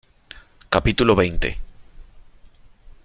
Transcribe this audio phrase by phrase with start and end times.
[0.73, 1.59] capítulo veinte.